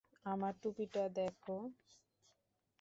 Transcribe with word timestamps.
আমার 0.25 0.53
টুপিটা 0.61 1.03
দেখো! 1.15 1.55